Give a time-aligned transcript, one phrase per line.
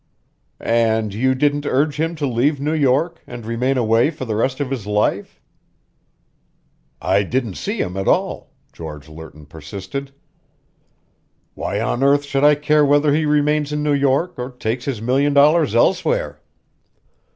[0.59, 4.59] "And you didn't urge him to leave New York and remain away for the rest
[4.59, 5.39] of his life?"
[6.99, 10.11] "I didn't see him at all," George Lerton persisted.
[11.53, 15.03] "Why on earth should I care whether he remains in New York or takes his
[15.03, 16.41] million dollars elsewhere?"